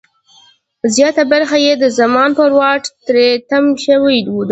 [0.95, 4.31] زیاته برخه یې د زمان پر واټ تری تم شوې ده.